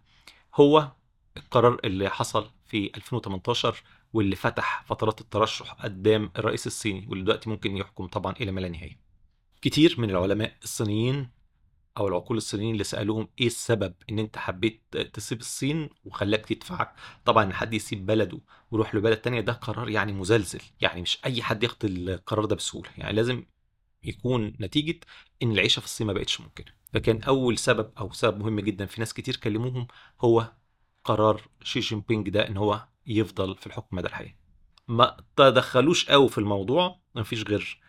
هو 0.54 0.92
القرار 1.36 1.80
اللي 1.84 2.08
حصل 2.10 2.50
في 2.66 2.90
2018 2.96 3.82
واللي 4.12 4.36
فتح 4.36 4.84
فترات 4.86 5.20
الترشح 5.20 5.72
قدام 5.72 6.30
الرئيس 6.38 6.66
الصيني 6.66 7.06
واللي 7.08 7.24
دلوقتي 7.24 7.50
ممكن 7.50 7.76
يحكم 7.76 8.06
طبعا 8.06 8.32
إلى 8.40 8.52
ما 8.52 8.60
لا 8.60 8.68
نهاية. 8.68 9.00
كتير 9.62 9.94
من 9.98 10.10
العلماء 10.10 10.56
الصينيين 10.62 11.30
أو 11.98 12.08
العقول 12.08 12.36
الصينيين 12.36 12.72
اللي 12.72 12.84
سألوهم 12.84 13.28
إيه 13.40 13.46
السبب 13.46 13.94
إن 14.10 14.18
أنت 14.18 14.38
حبيت 14.38 14.82
تسيب 15.12 15.40
الصين 15.40 15.88
وخلاك 16.04 16.46
تدفعك؟ 16.46 16.94
طبعا 17.24 17.44
إن 17.44 17.52
حد 17.52 17.74
يسيب 17.74 18.06
بلده 18.06 18.40
ويروح 18.70 18.94
لبلد 18.94 19.16
تانية 19.16 19.40
ده 19.40 19.52
قرار 19.52 19.88
يعني 19.88 20.12
مزلزل. 20.12 20.60
يعني 20.80 21.02
مش 21.02 21.18
أي 21.24 21.42
حد 21.42 21.62
ياخد 21.62 21.84
القرار 21.84 22.44
ده 22.44 22.56
بسهولة. 22.56 22.90
يعني 22.98 23.16
لازم 23.16 23.44
يكون 24.04 24.56
نتيجة 24.60 25.00
إن 25.42 25.52
العيشة 25.52 25.80
في 25.80 25.86
الصين 25.86 26.06
ما 26.06 26.12
بقتش 26.12 26.40
ممكنة. 26.40 26.72
فكان 26.92 27.22
أول 27.22 27.58
سبب 27.58 27.90
أو 27.98 28.12
سبب 28.12 28.38
مهم 28.40 28.60
جدا 28.60 28.86
في 28.86 29.00
ناس 29.00 29.14
كتير 29.14 29.36
كلموهم 29.36 29.86
هو 30.20 30.52
قرار 31.06 31.42
شي 31.62 31.80
جين 31.80 32.00
بينج 32.00 32.28
ده 32.30 32.48
إن 32.48 32.56
هو 32.56 32.86
يفضل 33.06 33.56
في 33.56 33.66
الحكم 33.66 33.96
مدى 33.96 34.06
الحياة. 34.08 34.34
ما 34.88 35.16
تدخلوش 35.36 36.06
قوي 36.10 36.28
في 36.28 36.38
الموضوع 36.38 36.98
ما 37.14 37.22
فيش 37.22 37.42
غير 37.44 37.80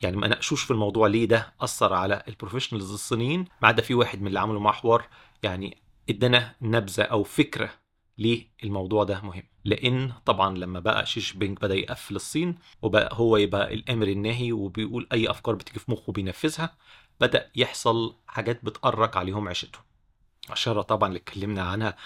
يعني 0.00 0.16
ما 0.16 0.28
ناقشوش 0.28 0.62
في 0.64 0.70
الموضوع 0.70 1.06
ليه 1.06 1.24
ده 1.24 1.54
أثر 1.60 1.92
على 1.92 2.22
ال 2.28 2.33
professionals 2.33 2.92
الصينيين 2.92 3.44
ما 3.62 3.68
عدا 3.68 3.82
في 3.82 3.94
واحد 3.94 4.20
من 4.20 4.26
اللي 4.26 4.40
عملوا 4.40 4.60
معاه 4.60 4.72
حوار 4.72 5.08
يعني 5.42 5.82
إدانا 6.10 6.54
نبذة 6.62 7.02
أو 7.02 7.22
فكرة 7.22 7.70
ليه 8.18 8.46
الموضوع 8.64 9.04
ده 9.04 9.20
مهم. 9.20 9.42
لأن 9.64 10.12
طبعا 10.26 10.58
لما 10.58 10.80
بقى 10.80 11.06
شي 11.06 11.19
جين 11.19 11.32
بينج 11.32 11.58
بدأ 11.58 11.74
يقفل 11.74 12.16
الصين 12.16 12.58
وبقى 12.82 13.08
هو 13.12 13.36
يبقى 13.36 13.74
الأمر 13.74 14.06
الناهي 14.06 14.52
وبيقول 14.52 15.06
أي 15.12 15.30
أفكار 15.30 15.54
بتيجي 15.54 15.78
في 15.78 15.90
مخه 15.92 16.12
بينفذها 16.12 16.76
بدأ 17.20 17.50
يحصل 17.56 18.14
حاجات 18.26 18.64
بتقرف 18.64 19.16
عليهم 19.16 19.48
عيشتهم. 19.48 19.82
اشاره 20.50 20.82
طبعا 20.82 21.08
اللي 21.08 21.18
اتكلمنا 21.18 21.62
عنها 21.62 21.96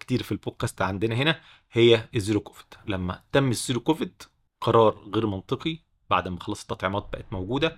كتير 0.00 0.22
في 0.22 0.32
البودكاست 0.32 0.82
عندنا 0.82 1.14
هنا 1.14 1.40
هي 1.72 2.08
ال 2.14 2.19
zero 2.19 2.40
COVID. 2.40 2.66
لما 2.86 3.22
تم 3.32 3.50
ال 3.50 3.56
zero 3.56 3.80
COVID 3.80 4.22
قرار 4.60 5.10
غير 5.14 5.26
منطقي 5.26 5.78
بعد 6.10 6.28
ما 6.28 6.40
خلص 6.40 6.60
التطعيمات 6.60 7.08
بقت 7.12 7.26
موجودة 7.32 7.76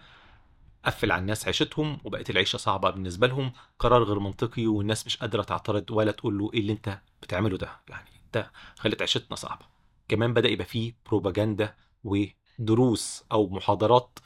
قفل 0.84 1.12
على 1.12 1.20
الناس 1.20 1.46
عيشتهم 1.46 1.98
وبقت 2.04 2.30
العيشة 2.30 2.56
صعبة 2.56 2.90
بالنسبة 2.90 3.26
لهم. 3.26 3.52
قرار 3.78 4.02
غير 4.02 4.18
منطقي 4.18 4.66
والناس 4.66 5.06
مش 5.06 5.16
قادرة 5.16 5.42
تعترض 5.42 5.90
ولا 5.90 6.12
تقول 6.12 6.38
له 6.38 6.50
إيه 6.54 6.60
اللي 6.60 6.72
أنت 6.72 6.98
بتعمله 7.22 7.56
ده. 7.58 7.80
يعني 7.88 8.10
أنت 8.26 8.50
خلت 8.78 9.00
عيشتنا 9.00 9.36
صعبة. 9.36 9.66
كمان 10.08 10.34
بدأ 10.34 10.48
يبقى 10.48 10.66
فيه 10.66 10.96
بروباجندا 11.06 11.74
ودروس 12.04 13.24
أو 13.32 13.48
محاضرات 13.48 14.18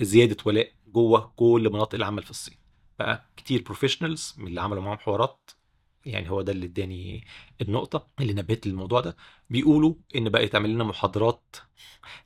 زيادة 0.00 0.36
ولاء 0.44 0.72
جوه 0.86 1.32
كل 1.36 1.70
مناطق 1.72 1.94
العمل 1.94 2.22
في 2.22 2.30
الصين. 2.30 2.61
بقى 3.02 3.24
كتير 3.36 3.62
professionals 3.62 4.34
من 4.38 4.46
اللي 4.46 4.60
عملوا 4.60 4.82
معاهم 4.82 4.98
حوارات. 4.98 5.50
يعني 6.06 6.30
هو 6.30 6.42
ده 6.42 6.52
اللي 6.52 6.66
اداني 6.66 7.24
النقطة 7.62 8.06
اللي 8.20 8.32
نبهت 8.32 8.66
للموضوع 8.66 9.00
ده. 9.00 9.16
بيقولوا 9.50 9.94
إن 10.16 10.28
بقى 10.28 10.44
يتعمل 10.44 10.70
لنا 10.70 10.84
محاضرات 10.84 11.56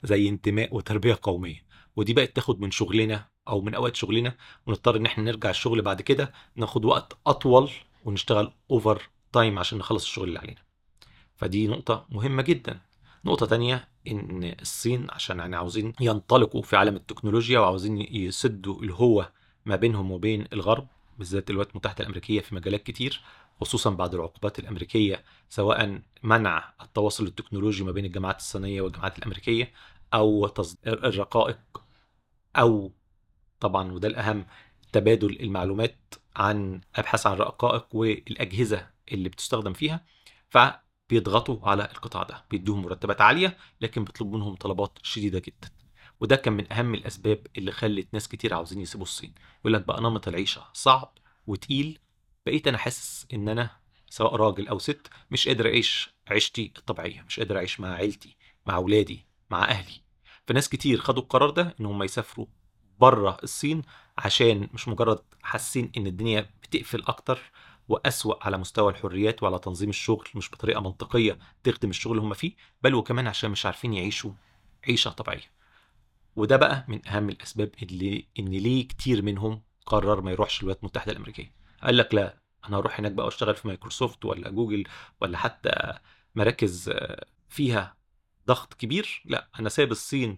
زي 0.04 0.28
انتماء 0.28 0.75
وتربية 0.76 1.18
قومية. 1.23 1.66
ودي 1.97 2.14
بقت 2.14 2.37
تاخد 2.37 2.61
من 2.61 2.71
شغلنا 2.71 3.28
أو 3.49 3.61
من 3.61 3.75
أوقات 3.75 3.97
شغلنا 3.97 4.37
ونضطر 4.66 4.97
إن 4.97 5.06
إحنا 5.06 5.25
نرجع 5.25 5.50
الشغل 5.50 5.83
بعد 5.83 6.02
كده 6.02 6.33
ناخد 6.56 6.85
وقت 6.85 7.18
أطول 7.26 7.71
ونشتغل 8.04 8.52
overtime 8.70 9.58
عشان 9.59 9.78
نخلص 9.78 10.04
الشغل 10.04 10.28
اللي 10.28 10.38
علينا. 10.38 10.62
فدي 11.37 11.66
نقطة 11.66 12.06
مهمة 12.11 12.42
جدا. 12.42 12.80
نقطة 13.25 13.47
تانية 13.47 13.88
إن 14.09 14.54
الصين 14.61 15.06
عشان 15.11 15.38
يعني 15.38 15.56
عاوزين 15.56 15.92
ينطلقوا 16.00 16.62
في 16.62 16.76
عالم 16.76 16.97
التكنولوجيا 16.97 17.59
وعاوزين 17.61 17.99
يسدوا 17.99 18.83
الهوة 18.83 19.33
ما 19.66 19.76
بينهم 19.76 20.11
وبين 20.11 20.44
الغرب 20.52 20.88
بالذات 21.18 21.50
الولايات 21.50 21.70
المتحدة 21.70 22.00
الأمريكية 22.00 22.40
في 22.40 22.54
مجالات 22.54 22.82
كتير 22.82 23.23
خصوصا 23.61 23.90
بعد 23.90 24.14
العقوبات 24.14 24.58
الأمريكية 24.58 25.25
سواء 25.49 26.02
منع 26.23 26.75
التواصل 26.82 27.25
التكنولوجي 27.26 27.85
ما 27.85 27.92
بين 27.92 28.04
الجامعات 28.04 28.38
الصينية 28.38 28.80
والجامعات 28.80 29.18
الأمريكية 29.18 29.73
أو 30.14 30.46
تصدير 30.49 31.06
الرقائق 31.06 31.58
أو 32.56 32.92
طبعا 33.61 33.92
وده 33.92 34.08
الأهم 34.08 34.46
تبادل 34.92 35.40
المعلومات 35.40 36.14
عن 36.37 36.80
أبحاث 36.96 37.26
عن 37.26 37.32
الرقائق 37.32 37.87
والأجهزة 37.92 38.90
اللي 39.12 39.28
بتستخدم 39.28 39.73
فيها 39.73 40.04
فبيضغطوا 40.49 41.68
على 41.68 41.85
القطاع 41.85 42.23
ده 42.23 42.44
بيدوهم 42.50 42.82
مرتبات 42.82 43.20
عالية 43.20 43.56
لكن 43.80 44.04
بيطلبوا 44.04 44.37
منهم 44.38 44.54
طلبات 44.54 44.99
شديدة 45.02 45.38
جدا. 45.38 45.85
وده 46.20 46.37
كان 46.37 46.52
من 46.52 46.73
أهم 46.73 46.94
الأسباب 46.94 47.46
اللي 47.58 47.73
خلت 47.73 48.08
ناس 48.12 48.28
كتير 48.28 48.54
عاوزين 48.54 48.80
يسيبوا 48.80 49.04
الصين. 49.06 49.35
يقول 49.61 49.73
لك 49.73 49.87
بقى 49.87 50.00
نمط 50.02 50.28
العيشة 50.28 50.64
صعب 50.73 51.12
وتقيل. 51.46 51.99
بقيت 52.46 52.68
أنا 52.68 52.78
حاسس 52.78 53.26
إن 53.35 53.49
أنا 53.49 53.70
سواء 54.11 54.37
راجل 54.37 54.68
أو 54.68 54.78
ست 54.78 55.06
مش 55.30 55.49
قادر 55.49 55.66
أعيش 55.66 56.11
عيشتي 56.28 56.73
الطبيعية 56.78 57.23
مش 57.23 57.40
قادر 57.40 57.56
أعيش 57.56 57.80
مع 57.80 57.94
عيلتي 57.94 58.37
مع 58.66 58.76
أولادي 58.76 59.26
مع 59.50 59.64
أهلي. 59.64 60.00
فناس 60.46 60.68
كتير 60.68 60.99
خدوا 61.00 61.23
القرار 61.23 61.50
ده 61.50 61.75
إن 61.80 61.87
هم 61.87 62.02
يسافروا 62.02 62.46
بره 63.00 63.37
الصين 63.42 63.82
عشان 64.18 64.68
مش 64.75 64.88
مجرد 64.88 65.18
حاسين 65.42 65.92
إن 65.96 66.06
الدنيا 66.06 66.50
بتقفل 66.62 67.02
أكتر 67.02 67.38
وأسوأ 67.88 68.44
على 68.46 68.58
مستوى 68.58 68.92
الحريات 68.92 69.42
وعلى 69.42 69.58
تنظيم 69.58 69.88
الشغل 69.88 70.28
مش 70.35 70.50
بطريقة 70.50 70.80
منطقية 70.80 71.38
تخدم 71.64 71.90
الشغل 71.90 72.16
اللي 72.18 72.28
هم 72.28 72.35
فيه 72.35 72.52
بل 72.82 72.94
وكمان 72.94 73.26
عشان 73.26 73.50
مش 73.50 73.66
عارفين 73.66 73.92
يعيشوا 73.94 74.30
عيشة 74.88 75.11
طبيعية. 75.11 75.55
وده 76.36 76.56
بقى 76.56 76.84
من 76.88 77.08
أهم 77.08 77.28
الأسباب 77.28 77.70
اللي 77.82 78.26
إن 78.38 78.48
ليه 78.48 78.88
كتير 78.88 79.22
منهم 79.22 79.62
قرر 79.86 80.20
ما 80.20 80.30
يروحش 80.30 80.60
الولايات 80.60 80.80
المتحدة 80.80 81.12
الأمريكية. 81.12 81.52
قال 81.82 81.96
لك 81.96 82.14
لا 82.14 82.38
أنا 82.68 82.76
هروح 82.76 83.00
هناك 83.00 83.12
بقى 83.12 83.26
وأشتغل 83.26 83.54
في 83.54 83.68
مايكروسوفت 83.68 84.24
ولا 84.24 84.50
جوجل 84.50 84.84
ولا 85.20 85.38
حتى 85.38 85.70
مراكز 86.34 86.90
فيها 87.48 87.96
ضغط 88.46 88.74
كبير. 88.74 89.22
لا 89.24 89.48
أنا 89.60 89.68
سايب 89.68 89.90
الصين 89.90 90.36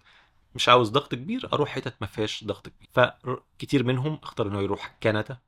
مش 0.55 0.69
عاوز 0.69 0.89
ضغط 0.91 1.15
كبير 1.15 1.53
أروح 1.53 1.69
حتت 1.69 1.95
ما 2.01 2.07
فيهاش 2.07 2.45
ضغط 2.45 2.69
كبير. 2.69 2.89
فكتير 2.93 3.85
منهم 3.85 4.19
اختار 4.23 4.47
إنه 4.49 4.61
يروح 4.63 4.97
كندا 5.03 5.39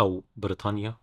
أو 0.00 0.24
بريطانيا 0.36 0.96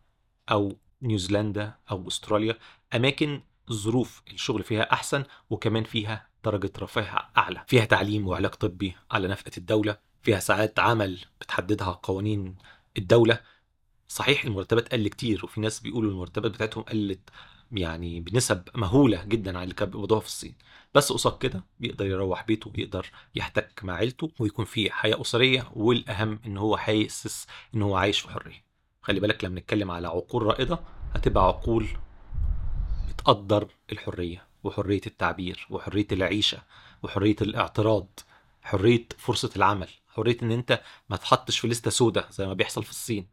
أو 0.51 0.77
نيوزيلندا 1.01 1.75
أو 1.91 2.07
أستراليا. 2.07 2.57
أماكن 2.95 3.41
ظروف 3.71 4.21
الشغل 4.31 4.63
فيها 4.63 4.93
أحسن 4.93 5.23
وكمان 5.49 5.83
فيها 5.83 6.27
درجة 6.45 6.71
رفاه 6.79 7.29
أعلى. 7.37 7.63
فيها 7.67 7.85
تعليم 7.85 8.27
وعلاج 8.27 8.51
طبي 8.51 8.95
على 9.11 9.27
نفقة 9.27 9.51
الدولة. 9.57 9.97
فيها 10.21 10.39
ساعات 10.39 10.79
عمل 10.79 11.19
بتحددها 11.41 11.99
قوانين 12.03 12.55
الدولة. 12.97 13.39
صحيح 14.07 14.45
المرتبات 14.45 14.91
قل 14.93 15.07
كتير 15.07 15.45
وفي 15.45 15.61
ناس 15.61 15.79
بيقولوا 15.79 16.11
المرتبات 16.11 16.51
بتاعتهم 16.51 16.83
قلت 16.83 17.29
يعني 17.71 18.21
بنسب 18.21 18.63
مهولة 18.75 19.23
جدا 19.23 19.57
عن 19.57 19.63
اللي 19.63 19.73
كانوا 19.73 19.93
بيقبضوها 19.93 20.19
في 20.19 20.27
الصين. 20.27 20.55
بس 20.95 21.11
قصاد 21.11 21.37
كده 21.37 21.63
بيقدر 21.79 22.05
يروح 22.05 22.45
بيته 22.45 22.69
بيقدر 22.69 23.11
يحتك 23.35 23.83
مع 23.83 23.93
عيلته 23.93 24.31
ويكون 24.39 24.65
في 24.65 24.91
حياة 24.91 25.21
أسرية. 25.21 25.67
والأهم 25.73 26.39
إن 26.45 26.57
هو 26.57 26.77
حاسس 26.77 27.47
إن 27.75 27.81
هو 27.81 27.95
عايش 27.95 28.19
في 28.19 28.29
حرية. 28.29 28.65
خلي 29.01 29.19
بالك 29.19 29.43
لما 29.43 29.59
نتكلم 29.59 29.91
على 29.91 30.07
عقول 30.07 30.43
رائدة 30.43 30.79
هتبقى 31.13 31.43
عقول 31.43 31.87
بتقدر 33.09 33.67
الحرية. 33.91 34.44
وحرية 34.65 35.01
التعبير 35.07 35.67
وحرية 35.69 36.07
العيشة 36.11 36.61
وحرية 37.03 37.35
الاعتراض 37.41 38.19
حرية 38.61 39.07
فرصة 39.17 39.49
العمل 39.55 39.89
حرية 40.07 40.37
إن 40.43 40.51
أنت 40.51 40.81
ما 41.09 41.17
تحطش 41.17 41.59
في 41.59 41.67
لستة 41.67 41.91
سوداء 41.91 42.31
زي 42.31 42.47
ما 42.47 42.53
بيحصل 42.53 42.83
في 42.83 42.89
الصين. 42.89 43.27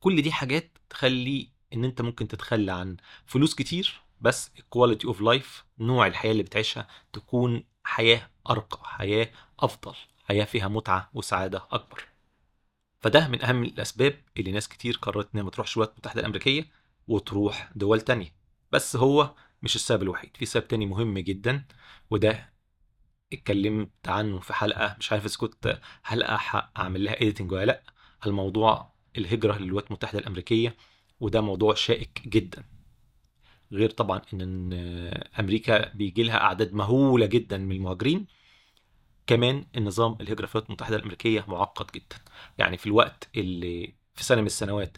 كل 0.00 0.22
دي 0.22 0.32
حاجات 0.32 0.78
تخلي 0.90 1.48
إن 1.74 1.84
أنت 1.84 2.02
ممكن 2.02 2.28
تتخلى 2.28 2.72
عن 2.72 2.96
فلوس 3.26 3.54
كتير 3.54 4.00
بس 4.20 4.50
ال 4.58 4.64
quality 4.64 5.06
of 5.06 5.20
life 5.20 5.64
نوع 5.78 6.06
الحياة 6.06 6.32
اللي 6.32 6.42
بتعيشها 6.42 6.88
تكون 7.12 7.64
حياة 7.84 8.30
أرقى 8.50 8.80
حياة 8.84 9.30
أفضل 9.60 9.94
حياة 10.24 10.44
فيها 10.44 10.68
متعة 10.68 11.10
وسعادة 11.14 11.66
أكبر. 11.70 12.04
فده 13.00 13.28
من 13.28 13.44
أهم 13.44 13.62
الأسباب 13.64 14.20
اللي 14.36 14.52
ناس 14.52 14.68
كتير 14.68 14.98
قررت 15.02 15.28
إنها 15.34 15.44
ما 15.44 15.50
تروحش 15.50 15.76
الولايات 15.76 15.94
المتحده 15.94 16.20
الأمريكية 16.20 16.66
وتروح 17.08 17.70
دول 17.74 18.00
تانية. 18.00 18.34
بس 18.72 18.96
هو 18.96 19.34
مش 19.62 19.76
السبب 19.76 20.02
الوحيد 20.02 20.36
في 20.36 20.46
سبب 20.46 20.68
تاني 20.68 20.86
مهم 20.86 21.18
جدا 21.18 21.64
وده 22.10 22.52
اتكلمت 23.32 23.90
عنه 24.08 24.40
في 24.40 24.52
حلقة 24.52 24.96
مش 24.98 25.12
عارف 25.12 25.26
إذا 25.26 25.36
كنت 25.36 25.80
حلقه 26.02 26.70
أعمل 26.78 27.04
لها 27.04 27.14
ايديتنج 27.20 27.52
ولا 27.52 27.64
لأ 27.64 27.82
الموضوع 28.26 28.92
الهجرة 29.18 29.58
للولايات 29.58 29.86
المتحدة 29.86 30.18
الأمريكية 30.18 30.76
وده 31.20 31.40
موضوع 31.40 31.74
شائك 31.74 32.22
جدا. 32.28 32.64
غير 33.72 33.90
طبعا 33.90 34.22
إن 34.34 34.72
أمريكا 35.40 35.88
بيجي 35.94 36.22
لها 36.22 36.36
أعداد 36.42 36.72
مهولة 36.74 37.26
جدا 37.26 37.58
من 37.58 37.76
المهاجرين 37.76 38.26
كمان 39.26 39.66
النظام 39.76 40.16
الهجرة 40.20 40.46
في 40.46 40.54
الولايات 40.54 40.66
المتحدة 40.70 40.96
الأمريكية 40.96 41.44
معقد 41.48 41.86
جدا. 41.94 42.16
يعني 42.58 42.76
في 42.76 42.86
الوقت 42.86 43.28
اللي 43.36 43.94
في 44.14 44.24
سنة 44.24 44.40
من 44.40 44.46
السنوات 44.46 44.96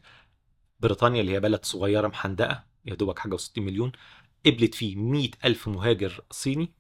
بريطانيا 0.81 1.21
اللي 1.21 1.33
هي 1.33 1.40
بلد 1.40 1.64
صغيرة 1.64 2.09
محندقة 2.09 2.64
يا 2.85 2.95
دوبك 2.95 3.19
حاجة 3.19 3.37
و60 3.37 3.59
مليون 3.59 3.93
قبلت 4.47 4.75
فيه 4.75 4.97
100 4.97 5.30
ألف 5.44 5.68
مهاجر 5.68 6.20
صيني 6.30 6.73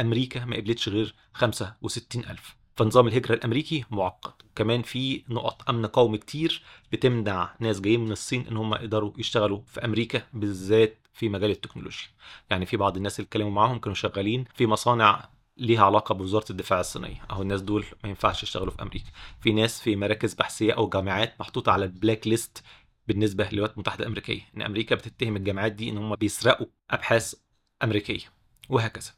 أمريكا 0.00 0.44
ما 0.44 0.56
قبلتش 0.56 0.88
غير 0.88 1.14
65 1.32 2.24
ألف. 2.24 2.56
فنظام 2.76 3.08
الهجرة 3.08 3.34
الأمريكي 3.34 3.84
معقد. 3.90 4.32
كمان 4.56 4.82
في 4.82 5.24
نقط 5.28 5.70
أمن 5.70 5.86
قومي 5.86 6.18
كتير 6.18 6.62
بتمنع 6.92 7.54
ناس 7.60 7.80
جايين 7.80 8.00
من 8.00 8.12
الصين 8.12 8.46
إن 8.46 8.56
هم 8.56 8.74
يقدروا 8.74 9.12
يشتغلوا 9.18 9.60
في 9.66 9.84
أمريكا 9.84 10.22
بالذات 10.32 10.98
في 11.12 11.28
مجال 11.28 11.50
التكنولوجيا. 11.50 12.08
يعني 12.50 12.66
في 12.66 12.76
بعض 12.76 12.96
الناس 12.96 13.20
اللي 13.20 13.26
اتكلموا 13.26 13.50
معاهم 13.50 13.78
كانوا 13.78 13.94
شغالين 13.94 14.44
في 14.54 14.66
مصانع 14.66 15.28
ليها 15.56 15.84
علاقة 15.84 16.14
بوزارة 16.14 16.44
الدفاع 16.50 16.80
الصينية. 16.80 17.26
أو 17.30 17.42
الناس 17.42 17.60
دول 17.60 17.84
ما 18.04 18.08
ينفعش 18.08 18.42
يشتغلوا 18.42 18.70
في 18.70 18.82
أمريكا. 18.82 19.10
في 19.40 19.52
ناس 19.52 19.80
في 19.80 19.96
مراكز 19.96 20.34
بحثية 20.34 20.72
أو 20.72 20.88
جامعات 20.88 21.40
محطوطة 21.40 21.72
على 21.72 21.84
ال 21.84 21.91
black 21.91 22.26
list 22.26 22.62
بالنسبة 23.08 23.48
للولايات 23.52 23.74
المتحدة 23.74 24.00
الأمريكية 24.02 24.40
إن 24.56 24.62
أمريكا 24.62 24.94
بتتهم 24.94 25.36
الجامعات 25.36 25.72
دي 25.72 25.90
إن 25.90 25.98
هم 25.98 26.14
بيسرقوا 26.14 26.66
أبحاث 26.90 27.34
أمريكية 27.82 28.24
وهكذا. 28.68 29.10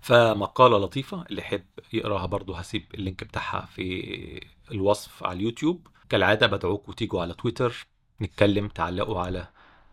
فمقالة 0.00 0.78
لطيفة 0.78 1.24
اللي 1.30 1.40
يحب 1.42 1.64
يقراها 1.92 2.26
برضو 2.26 2.52
هسيب 2.52 2.86
ال 2.94 3.00
link 3.00 3.24
بتاعها 3.24 3.66
في 3.66 4.40
الوصف 4.70 5.24
على 5.24 5.36
اليوتيوب. 5.38 5.86
كالعادة 6.08 6.46
بدعوكم 6.46 6.92
تيجوا 6.92 7.22
على 7.22 7.34
تويتر 7.34 7.86
نتكلم 8.22 8.68
تعلقوا 8.68 9.20
على 9.20 9.48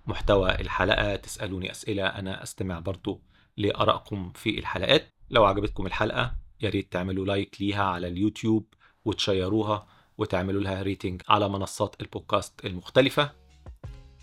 محتوى 0.08 0.52
الحلقة 0.62 1.16
تسألوني 1.16 1.72
أسئلة 1.72 2.08
أنا 2.08 2.44
أستمع 2.44 2.80
برضو 2.80 3.22
لآرائكم 3.58 4.32
في 4.36 4.60
الحلقات. 4.60 5.10
لو 5.30 5.46
عجبتكم 5.46 5.86
الحلقة 5.86 6.36
يا 6.62 6.70
ريت 6.70 6.92
تعملوا 6.92 7.26
لايك 7.26 7.62
ليها 7.62 7.84
على 7.84 8.08
اليوتيوب 8.08 8.74
وت 9.06 9.22
share 9.22 9.63
وها. 9.63 9.88
وتعملوا 10.18 10.62
لها 10.62 10.82
rating 10.82 11.22
على 11.30 11.50
منصات 11.50 11.96
البودكاست 12.02 12.66
المختلفة. 12.66 13.32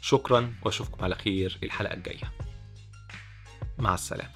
شكرا 0.00 0.54
وأشوفكم 0.64 1.04
على 1.04 1.14
خير 1.14 1.58
الحلقة 1.62 1.94
الجاية. 1.94 2.32
مع 3.78 3.94
السلامة. 3.94 4.32